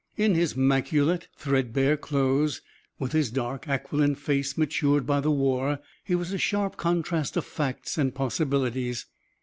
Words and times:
In 0.17 0.33
his 0.33 0.55
maculate, 0.57 1.27
threadbare 1.37 1.95
clothes, 1.95 2.63
with 2.97 3.11
his 3.11 3.29
dark, 3.29 3.67
aquiline 3.69 4.15
face 4.15 4.57
matured 4.57 5.05
by 5.05 5.19
the 5.19 5.29
war 5.29 5.77
he 6.03 6.15
was 6.15 6.33
a 6.33 6.39
sharp 6.39 6.75
contrast 6.75 7.37
of 7.37 7.45
facts 7.45 7.99
and 7.99 8.15
possibilities. 8.15 9.05